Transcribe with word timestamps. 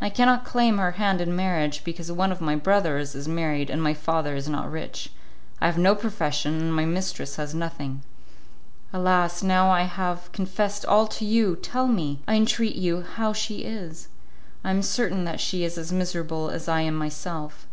I 0.00 0.10
cannot 0.10 0.44
claim 0.44 0.78
her 0.78 0.90
hand 0.98 1.20
in 1.20 1.36
marriage, 1.36 1.84
because 1.84 2.10
one 2.10 2.32
of 2.32 2.40
my 2.40 2.56
brothers 2.56 3.14
is 3.14 3.28
married, 3.28 3.70
and 3.70 3.80
my 3.80 3.94
father 3.94 4.34
is 4.34 4.48
not 4.48 4.68
rich; 4.68 5.12
I 5.60 5.66
have 5.66 5.78
no 5.78 5.94
profession, 5.94 6.60
and 6.60 6.74
my 6.74 6.84
mistress 6.84 7.36
has 7.36 7.54
nothing. 7.54 8.02
Alas, 8.92 9.40
now 9.40 9.66
that 9.66 9.70
I 9.74 9.82
have 9.84 10.32
confessed 10.32 10.84
all 10.84 11.06
to 11.06 11.24
you, 11.24 11.54
tell 11.54 11.86
me, 11.86 12.18
I 12.26 12.34
entreat 12.34 12.74
you, 12.74 13.02
how 13.02 13.32
she 13.32 13.58
is. 13.58 14.08
I 14.64 14.70
am 14.72 14.82
certain 14.82 15.22
that 15.26 15.38
she 15.38 15.62
is 15.62 15.78
as 15.78 15.92
miserable 15.92 16.50
as 16.50 16.66
I 16.66 16.80
am 16.80 16.96
myself. 16.96 17.68